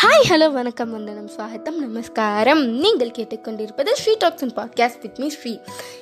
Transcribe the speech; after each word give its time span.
Hi 0.00 0.26
hello 0.28 0.52
வணக்கம் 0.52 0.90
வந்தனம் 0.90 1.28
ஸ்வாகத்தம் 1.36 1.78
நமஸ்காரம். 1.78 2.66
நீங்கள் 2.66 3.10
கேட்டுக்கொண்டிருப்பது 3.10 3.92
Sri 3.92 4.14
talks 4.18 4.42
and 4.42 4.54
podcast 4.58 5.00
with 5.02 5.18
me 5.18 5.28
Sri. 5.28 5.58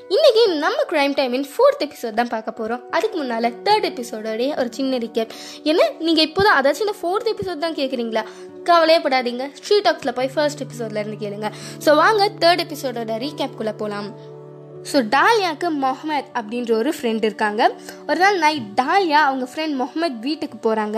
இன்றைக்கி 0.09 0.59
நம்ம 0.59 0.77
க்ரைம் 0.91 1.15
டைமின் 1.21 1.47
ஃபோர்த் 1.53 1.85
எபிசோட் 1.87 2.15
தான் 2.15 2.29
பார்க்க 2.29 2.53
போகிறோம் 2.53 2.83
அதுக்கு 2.91 3.17
முன்னால் 3.17 3.53
தேர்ட் 3.63 3.87
எபிசோடோடைய 3.93 4.59
ஒரு 4.59 4.69
சின்ன 4.71 4.99
ரிக்கேப் 4.99 5.33
என்ன? 5.63 5.91
நீங்கள் 5.99 6.25
இப்போ 6.25 6.43
தான் 6.43 6.63
அதாச்சும் 6.63 6.87
இந்த 6.89 6.97
ஃபோர்த் 7.03 7.33
எபிசோட் 7.35 7.59
தான் 7.59 7.75
கேட்குறீங்களா 7.75 8.25
கவலையே 8.63 8.99
படாதீங்க 8.99 9.51
ஸ்ரீ 9.53 9.79
டாக்ஸில் 9.79 10.13
போய் 10.13 10.29
ஃபர்ஸ்ட் 10.35 10.63
எபிசோட்லேருந்து 10.63 11.23
கேளுங்க. 11.25 11.51
ஸோ 11.87 11.97
வாங்க 11.97 12.31
தேர்ட் 12.45 12.65
எபிசோடோட 12.67 13.19
ரீகேப்குள்ளே 13.27 13.75
போகலாம் 13.83 14.11
ஸோ 14.91 14.99
டாலியாவுக்கு 15.15 15.69
மொஹமத் 15.85 16.29
அப்படின்ற 16.39 16.73
ஒரு 16.81 16.91
ஃப்ரெண்ட் 16.97 17.25
இருக்காங்க. 17.29 17.63
ஒரு 18.09 18.19
நாள் 18.25 18.39
நைட் 18.45 18.67
டாலியா 18.81 19.21
அவங்க 19.29 19.47
ஃப்ரெண்ட் 19.53 19.77
மொஹமத் 19.83 20.19
வீட்டுக்கு 20.27 20.59
போகிறாங்க 20.67 20.97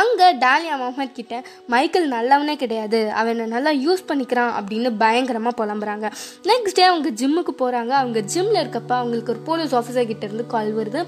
அங்கே 0.00 0.28
டாலியா 0.44 0.76
மொஹமத் 0.84 1.14
கிட்ட 1.18 1.42
மைக்கேல் 1.74 2.08
நல்லவனே 2.16 2.54
கிடையாது. 2.62 3.00
அவனை 3.20 3.46
நல்லா 3.54 3.72
யூஸ் 3.84 4.02
பண்ணிக்கிறான் 4.08 4.52
அப்படின்னு 4.58 4.90
பயங்கரமாக 5.02 5.54
புலம்புறாங்க. 5.60 6.06
நெக்ஸ்ட் 6.50 6.78
டே 6.78 6.84
அவங்க 6.90 7.12
ஜிம்முக்கு 7.20 7.54
போகிறாங்க 7.62 7.92
அவங்க 8.00 8.18
ஜிம்மில் 8.34 8.60
இருக்கப்ப 8.62 8.92
அவங்களுக்கு 9.00 9.32
ஒரு 9.34 9.42
போலீஸ் 9.50 9.74
ஆஃபீஸர் 9.80 10.10
கிட்ட 10.12 10.24
இருந்து 10.28 10.46
கால் 10.54 10.72
வருது. 10.78 11.02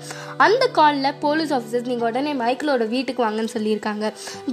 அந்த 0.47 0.65
காலில் 0.79 1.10
போலீஸ் 1.27 1.55
ஆஃபீஸர் 1.59 1.91
நீங்கள் 1.93 2.09
உடனே 2.10 2.35
மைக்கிளோட 2.43 2.87
வீட்டுக்கு 2.95 3.24
வாங்கன்னு 3.27 3.55
சொல்லியிருக்காங்க. 3.57 4.07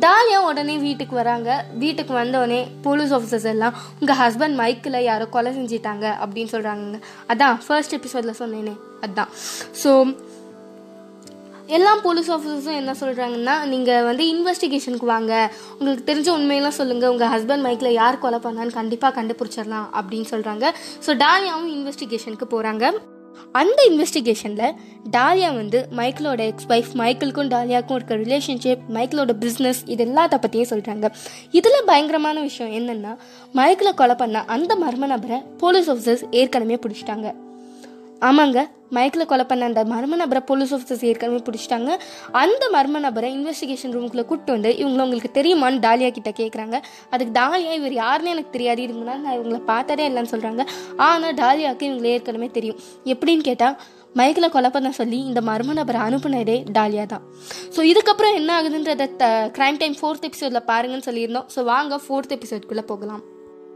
டாலியா 0.05 0.41
உடனே 0.49 0.77
வீட்டுக்கு 0.87 1.15
வராங்க. 1.21 1.49
வீட்டுக்கு 1.83 2.13
வந்தோடனே 2.21 2.61
போலீஸ் 2.87 3.13
ஆஃபீஸர்ஸ் 3.19 3.49
எல்லாம் 3.53 3.75
உங்கள் 3.99 4.19
ஹஸ்பண்ட் 4.23 4.59
மைக்கில் 4.63 4.99
யாரோ 5.09 5.27
கொலை 5.37 5.53
செஞ்சிட்டாங்க 5.59 6.05
அப்படின்னு 6.23 6.53
சொல்கிறாங்க 6.55 6.99
அதான் 7.33 7.57
ஃபர்ஸ்ட் 7.67 7.95
எபிசோடில் 7.99 8.39
சொன்னேனே. 8.41 8.75
அதுதான் 9.03 9.31
ஸோ 9.83 9.91
எல்லா 11.77 11.93
போலீஸ் 12.03 12.29
ஆஃபீஸர்ஸும் 12.33 12.77
என்ன 12.81 12.91
சொல்கிறாங்கன்னா 12.99 13.55
நீங்கள் 13.71 14.05
வந்து 14.09 14.23
இன்வெஸ்டிகேஷனுக்கு 14.33 15.07
வாங்க. 15.15 15.33
உங்களுக்கு 15.77 16.05
தெரிஞ்ச 16.09 16.29
உண்மையெல்லாம் 16.35 16.77
சொல்லுங்கள் 16.77 17.11
உங்கள் 17.13 17.31
ஹஸ்பண்ட் 17.33 17.65
மைக்கில் 17.65 17.97
யார் 17.97 18.21
கொலை 18.23 18.39
பண்ணான்னு 18.45 18.77
கண்டிப்பாக 18.77 19.11
கண்டுபிடிச்சிடலாம் 19.17 19.87
அப்படின்னு 19.99 20.27
சொல்கிறாங்க 20.33 20.65
ஸோ 21.05 21.13
டாலியாவும் 21.23 21.71
இன்வெஸ்டிகேஷனுக்கு 21.77 22.47
போகிறாங்க 22.53 22.85
அந்த 23.51 23.79
இன்வெஸ்டிகேஷனில் 23.89 24.77
டாலியா 25.15 25.49
வந்து 25.55 25.79
மைக்கிளோட 25.99 26.41
எக்ஸ் 26.51 26.69
ஒய்ஃப் 26.69 26.93
மைக்கிளுக்கும் 27.01 27.51
டாலியாவுக்கும் 27.53 27.97
இருக்க 27.99 28.15
ரிலேஷன்ஷிப் 28.15 28.85
மைக்கிளோட 28.95 29.33
பிஸ்னஸ் 29.43 29.81
இது 29.85 30.05
எல்லாத்த 30.05 30.37
பற்றியும் 30.45 30.71
சொல்கிறாங்க 30.71 31.09
இதில் 31.59 31.85
பயங்கரமான 31.85 32.37
விஷயம் 32.41 32.73
என்னென்னா 32.79 33.13
மைக்கிளை 33.59 33.93
கொலை 33.93 34.15
பண்ண 34.15 34.45
அந்த 34.55 34.75
மர்ம 34.75 35.11
நபரை 35.13 35.39
போலீஸ் 35.63 35.91
ஆஃபீஸர்ஸ் 35.91 36.25
ஏற்கனவே 36.31 36.79
பிடிச்சிட்டாங்க. 36.85 37.27
ஆமாங்க. 38.29 38.59
மைக்கில் 38.95 39.27
கொலை 39.29 39.43
பண்ண 39.47 39.63
அந்த 39.69 39.81
மர்ம 39.91 40.17
நபரை 40.21 40.41
போலீஸ் 40.49 40.71
ஆஃபீஸர்ஸ் 40.75 41.03
ஏற்கனவே 41.09 41.39
பிடிச்சிட்டாங்க. 41.47 41.91
அந்த 42.41 42.63
மர்ம 42.75 42.99
நபரை 43.05 43.29
இன்வெஸ்டிகேஷன் 43.37 43.93
ரூமுக்குள்ளே 43.95 44.25
கூப்பிட்டு 44.29 44.55
வந்து 44.55 44.71
இவங்களை 44.81 45.03
உங்களுக்கு 45.07 45.31
தெரியுமான்னு 45.39 45.83
டாலியா 45.85 46.09
கிட்ட 46.17 46.31
கேட்குறாங்க 46.39 46.77
அதுக்கு 47.13 47.33
டாலியா 47.39 47.73
இவர் 47.79 47.93
யாருன்னு 47.93 48.33
எனக்கு 48.35 48.55
தெரியாது. 48.55 48.81
இதுக்கு 48.85 49.05
நான் 49.09 49.37
இவங்களை 49.39 49.61
பார்த்ததே 49.65 50.05
இல்லைன்னு 50.09 50.33
சொல்கிறாங்க 50.33 50.65
ஆனால் 50.95 51.37
டாலியாவுக்கு 51.43 51.87
இவங்களை 51.89 52.11
ஏற்கனவே 52.15 52.49
தெரியும். 52.57 52.79
எப்படின்னு 53.13 53.45
கேட்டால் 53.49 53.77
மைக்கில் 54.19 54.53
கொலை 54.53 54.69
பண்ண 54.69 54.91
சொல்லி 54.91 55.17
இந்த 55.29 55.41
மர்ம 55.41 55.73
நபரை 55.79 56.01
அனுப்புனதே 56.01 56.63
டாலியா 56.77 57.05
தான். 57.05 57.25
ஸோ 57.75 57.81
இதுக்கப்புறம் 57.91 58.37
என்ன 58.39 58.61
ஆகுதுன்றத 58.61 59.07
க்ரைம் 59.57 59.81
டைம் 59.83 59.97
ஃபோர்த் 60.01 60.27
எபிசோடில் 60.29 60.67
பாருங்கன்னு 60.71 61.09
சொல்லியிருந்தோம். 61.09 61.49
ஸோ 61.55 61.63
வாங்க 61.63 61.99
ஃபோர்த் 62.07 62.35
எபிசோட்குள்ளே 62.37 62.85
போகலாம். 62.93 63.23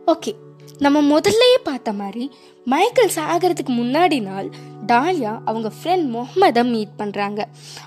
ஓகே 0.06 0.34
நம்ம 0.78 0.98
முதல்லயே 1.12 1.58
பார்த்த 1.64 1.92
மாதிரி 1.94 2.32
மைக்கேல் 2.66 3.16
சாகிறதுக்கு 3.16 3.74
முன்னாடி 3.80 4.22
நாள் 4.22 4.48
டாலியா 4.88 5.32
அவங்க 5.46 5.72
ஃப்ரெண்ட் 5.78 6.06
முகமதை 6.16 6.64
மீட் 6.70 6.94
பண்ணுறாங்க 7.00 7.42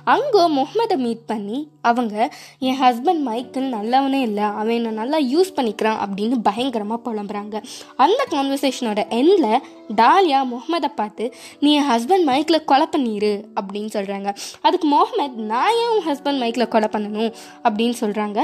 அங்கே 0.05 0.43
முகமதை 0.59 0.97
மீட் 0.97 1.25
பண்ணி 1.27 1.59
அவங்க 1.81 2.15
என் 2.59 2.79
ஹஸ்பண்ட் 2.83 3.23
மைக்கேல் 3.29 3.73
நல்லவனே 3.75 4.21
இல்லை. 4.21 4.43
அவன் 4.43 4.75
என்னை 4.75 4.91
நல்லா 4.91 5.19
யூஸ் 5.19 5.51
பண்ணிக்கிறான் 5.57 6.01
அப்படின்னு 6.05 6.37
பயங்கரமாக 6.43 7.01
புலம்புறாங்க. 7.07 7.63
அந்த 7.97 8.21
கான்வர்சேஷனோட 8.31 9.03
எண்டில் 9.21 9.61
டாலியா 9.97 10.41
முகமதை 10.53 10.91
பார்த்து 10.95 11.27
நீ 11.61 11.73
என் 11.75 11.91
ஹஸ்பண்ட் 11.91 12.29
மைக்கில் 12.31 12.65
கொலை 12.65 12.87
பண்ணிடு 12.97 13.33
அப்படின்னு 13.61 13.91
சொல்கிறாங்க 13.99 14.31
அதுக்கு 14.63 14.89
முகமது 14.89 15.43
நான் 15.53 15.77
ஏன் 15.83 15.93
உன் 15.97 16.07
ஹஸ்பண்ட் 16.11 16.43
மைக்கில் 16.45 16.73
கொலை 16.77 16.89
பண்ணணும்? 16.93 17.33
அப்படின்னு 17.69 17.97
சொல்கிறாங்க 18.01 18.41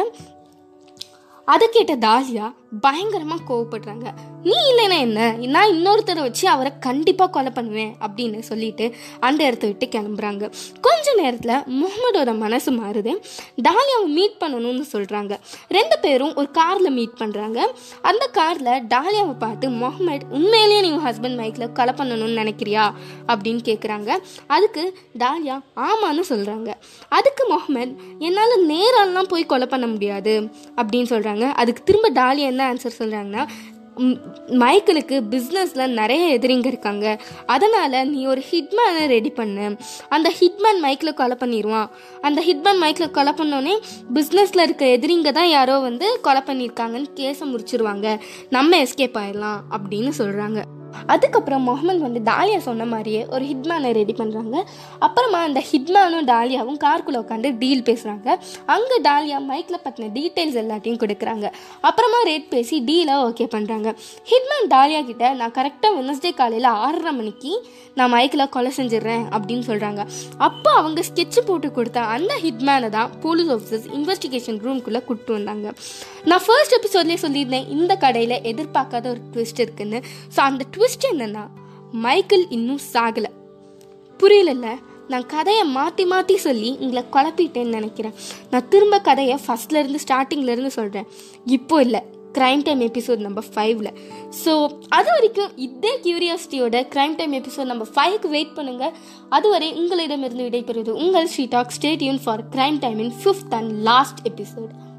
அதை 1.52 1.66
கேட்ட 1.74 1.92
தாலியா 2.06 2.46
பயங்கரமாக 2.80 3.46
கோவப்படுறாங்க. 3.48 4.06
நீ 4.42 4.56
இல்லைன்னா 4.70 4.98
என்ன? 4.98 5.36
நான் 5.46 5.70
இன்னொருத்தரை 5.70 6.20
வச்சு 6.20 6.48
அவரை 6.48 6.72
கண்டிப்பாக 6.80 7.30
கொலை 7.30 7.50
பண்ணுவேன் 7.50 7.94
அப்படின்னு 8.00 8.38
சொல்லிட்டு 8.38 8.94
அந்த 9.20 9.44
இடத்த 9.44 9.66
விட்டு 9.66 9.86
கிளம்புறாங்க. 9.86 10.52
கொஞ்ச 10.80 11.14
நேரத்தில் 11.14 11.82
முகமதோட 11.82 12.36
மனசு 12.36 12.72
மாறுது. 12.72 13.12
டாலியாவை 13.56 14.06
மீட் 14.06 14.36
பண்ணணும்னு 14.40 14.84
சொல்கிறாங்க 14.92 15.36
ரெண்டு 15.68 15.98
பேரும் 15.98 16.34
ஒரு 16.34 16.50
காரில் 16.50 16.90
மீட் 16.90 17.16
பண்ணுறாங்க 17.18 17.58
அந்த 18.02 18.26
காரில் 18.26 18.72
டாலியாவை 18.94 19.34
பார்த்து 19.38 19.70
முகமது 19.70 20.26
உண்மையிலேயே 20.30 20.80
நீ 20.80 20.90
ஹஸ்பண்ட் 20.96 21.38
மைக்கில் 21.40 21.72
கொலை 21.72 21.94
பண்ணணும்னு 21.96 22.40
நினைக்கிறியா? 22.42 22.92
அப்படின்னு 23.28 23.60
கேட்குறாங்க 23.64 24.18
அதுக்கு 24.46 24.98
டாலியா 25.18 25.60
ஆமான்னு 25.76 26.22
சொல்கிறாங்க 26.28 26.74
அதுக்கு 27.08 27.46
முகமது 27.48 27.94
என்னால் 28.18 28.66
நேரெல்லாம் 28.68 29.28
போய் 29.28 29.46
கொலை 29.46 29.66
பண்ண 29.66 29.86
முடியாது. 29.86 30.48
அப்படின்னு 30.76 31.12
சொல்கிறாங்க 31.14 31.52
அதுக்கு 31.52 31.82
திரும்ப 31.82 32.10
டாலியா 32.10 32.48
என்ன 32.52 32.74
ஆன்சர் 32.74 32.98
சொல்கிறாங்கன்னா 32.98 33.46
மைக்கிளுக்கு 34.62 35.16
பிஸ்னஸில் 35.32 35.94
நிறைய 36.00 36.38
எதிரிங்க 36.38 36.66
இருக்காங்க. 36.66 37.06
அதனால் 37.46 38.08
நீ 38.08 38.20
ஒரு 38.26 38.42
ஹிட்மேனை 38.50 39.04
ரெடி 39.14 39.30
பண்ணு. 39.30 39.66
அந்த 40.08 40.32
ஹிட்மேன் 40.38 40.82
மைக்கில் 40.84 41.18
கொலை 41.20 41.36
பண்ணிடுவான் 41.40 41.88
அந்த 42.20 42.40
ஹிட்மேன் 42.48 42.82
மைக்கில் 42.82 43.14
கொலை 43.18 43.34
பண்ணோன்னே 43.40 43.76
பிஸ்னஸில் 44.14 44.66
இருக்க 44.66 44.86
எதிரிங்க 44.96 45.32
தான் 45.32 45.48
யாரோ 45.48 45.78
வந்து 45.88 46.18
கொலை 46.22 46.42
பண்ணியிருக்காங்கன்னு 46.46 47.10
கேஸை 47.20 47.46
முடிச்சிருவாங்க. 47.52 48.18
நம்ம 48.50 48.82
எஸ்கேப் 48.84 49.18
ஆயிடலாம் 49.22 49.60
அப்படின்னு 49.76 50.12
சொல்கிறாங்க 50.18 50.60
அதுக்கப்புறம் 51.12 51.64
முகமது 51.68 52.02
வந்து 52.06 52.20
டாலியா 52.30 52.58
சொன்ன 52.68 52.86
மாதிரியே 52.92 53.22
ஒரு 53.34 53.44
ஹிட்மேனை 53.50 53.90
ரெடி 54.00 54.14
பண்ணுறாங்க 54.20 54.56
அப்புறமா 55.06 55.40
அந்த 55.48 55.60
ஹிட்மேனும் 55.70 56.28
டாலியாவும் 56.32 56.80
கார்க்குள்ளே 56.84 57.20
உட்காந்து 57.24 57.50
டீல் 57.62 57.86
பேசுகிறாங்க 57.88 58.28
அங்கே 58.74 58.98
டாலியா 59.08 59.38
மைக்கில் 59.50 59.82
பற்றின 59.84 60.10
டீட்டெயில்ஸ் 60.18 60.58
எல்லாத்தையும் 60.62 61.00
கொடுக்குறாங்க. 61.02 61.46
அப்புறமா 61.88 62.20
ரேட் 62.30 62.48
பேசி 62.54 62.78
டீலை 62.88 63.14
ஓகே 63.26 63.46
பண்ணுறாங்க 63.56 63.88
ஹிட்மேன் 64.30 64.68
டாலியா 64.74 65.02
கிட்ட 65.10 65.34
நான் 65.40 65.54
கரெக்டாக 65.58 65.92
வெனஸ்டே 66.00 66.32
காலையில் 66.40 66.70
ஆறரை 66.84 67.12
மணிக்கு 67.18 67.52
நான் 67.98 68.12
மைக்கில் 68.14 68.50
கொலை 68.54 68.70
செஞ்சிடுறேன் 68.76 69.24
அப்படின்னு 69.34 69.64
சொல்கிறாங்க 69.68 70.00
அப்போ 70.46 70.70
அவங்க 70.80 71.00
ஸ்கெட்ச் 71.08 71.38
போட்டு 71.48 71.68
கொடுத்த 71.78 72.00
அந்த 72.16 72.34
ஹிட்மேனை 72.44 72.88
தான் 72.96 73.10
போலீஸ் 73.24 73.50
ஆஃபீஸர்ஸ் 73.54 73.88
இன்வெஸ்டிகேஷன் 73.98 74.60
ரூம்குள்ளே 74.66 75.00
கூப்பிட்டு 75.08 75.32
வந்தாங்க. 75.38 75.66
நான் 76.30 76.42
ஃபர்ஸ்ட் 76.46 76.74
எபிசோட்லேயே 76.78 77.20
சொல்லியிருந்தேன் 77.24 77.68
இந்த 77.76 77.92
கடையில் 77.96 78.36
எதிர்பார்க்காத 78.50 79.04
ஒரு 79.14 79.20
ட்விஸ்ட் 79.32 79.60
இருக்குன்னு. 79.64 79.98
ஸோ 80.34 80.40
அந்த 80.40 80.62
ட்விஸ்ட் 80.74 80.79
என்னன்னா 80.84 81.48
மைக்கேல் 81.92 82.48
இன்னும் 82.50 82.80
சாகலை. 82.92 83.30
புரியலல்ல? 84.20 84.78
நான் 85.08 85.26
கதையை 85.26 85.64
மாற்றி 85.64 86.04
மாற்றி 86.04 86.36
சொல்லி 86.36 86.76
உங்களை 86.80 87.04
குழப்பிட்டேன்னு 87.12 87.76
நினைக்கிறேன். 87.78 88.14
நான் 88.50 88.68
திரும்ப 88.68 89.00
கதையை 89.00 89.38
ஃபஸ்ட்லேருந்து 89.46 90.00
ஸ்டார்டிங்லேருந்து 90.06 90.66
சொல்கிறேன் 90.66 91.06
இப்போ 91.46 91.82
இல்லை 91.82 92.02
க்ரைம் 92.32 92.62
டைம் 92.62 92.80
எபிசோட் 92.80 93.16
நம்பர் 93.16 93.44
ஃபைவ்ல 93.54 93.92
ஸோ 94.44 94.68
அது 94.88 95.08
வரைக்கும் 95.10 95.50
இதே 95.56 96.00
கியூரியாசிட்டியோட 96.04 96.88
க்ரைம் 96.88 97.16
டைம் 97.16 97.32
எபிசோட் 97.32 97.66
நம்பர் 97.66 97.88
ஃபைவ்க்கு 97.97 98.28
வெயிட் 98.28 98.56
பண்ணுங்கள் 98.56 98.94
அதுவரை 99.28 99.72
உங்களிடமிருந்து 99.72 100.44
விடைபெறுவது 100.44 100.88
உங்கள் 100.88 101.26
Sri 101.26 101.44
talk 101.44 101.70
stay tuned 101.70 102.22
for 102.24 102.48
crime 102.48 102.78
time 102.78 102.98
in 102.98 103.14
fifth 103.24 103.54
and 103.54 103.72
last 103.72 104.20
episode 104.22 104.89